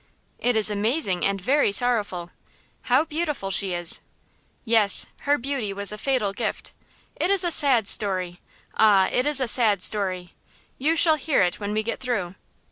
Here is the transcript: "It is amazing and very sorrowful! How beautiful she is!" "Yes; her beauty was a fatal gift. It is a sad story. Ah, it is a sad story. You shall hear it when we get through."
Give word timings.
"It 0.39 0.55
is 0.55 0.71
amazing 0.71 1.23
and 1.23 1.39
very 1.39 1.71
sorrowful! 1.71 2.31
How 2.89 3.05
beautiful 3.05 3.51
she 3.51 3.73
is!" 3.75 3.99
"Yes; 4.65 5.05
her 5.29 5.37
beauty 5.37 5.73
was 5.73 5.91
a 5.91 5.97
fatal 5.99 6.33
gift. 6.33 6.73
It 7.17 7.29
is 7.29 7.43
a 7.43 7.51
sad 7.51 7.87
story. 7.87 8.41
Ah, 8.75 9.09
it 9.11 9.27
is 9.27 9.39
a 9.39 9.47
sad 9.47 9.83
story. 9.83 10.33
You 10.79 10.95
shall 10.95 11.17
hear 11.17 11.43
it 11.43 11.59
when 11.59 11.71
we 11.71 11.83
get 11.83 11.99
through." 11.99 12.33